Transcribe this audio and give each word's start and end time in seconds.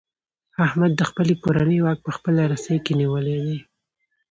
احمد 0.65 0.91
د 0.95 1.01
خپلې 1.09 1.33
کورنۍ 1.43 1.79
واک 1.81 1.99
په 2.05 2.11
خپله 2.17 2.41
رسۍ 2.51 2.77
کې 2.85 2.93
نیولی 3.01 3.37
دی. 3.45 3.57